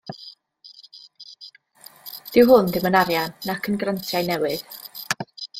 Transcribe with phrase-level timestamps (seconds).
[2.37, 4.69] Dyw hwn ddim yn arian nac yn grantiau newydd.